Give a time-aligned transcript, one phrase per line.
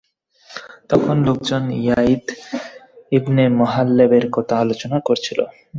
[0.89, 2.25] তখন লোকজন য়াযীদ
[3.11, 5.39] ইবন মুহাল্লাবের কথা আলোচনা করছিল।